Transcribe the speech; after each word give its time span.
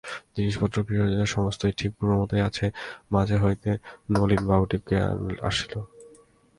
জিনিসপত্র 0.35 0.77
গৃহসজ্জা 0.87 1.27
সমস্তই 1.27 1.73
ঠিক 1.79 1.91
পূর্বের 1.95 2.19
মতোই 2.21 2.41
আছে, 2.49 2.65
মাঝে 3.11 3.35
হইতে 3.43 3.69
নলিনবাবুটি 4.09 4.77
কে 4.87 4.95
আসিল? 5.41 5.73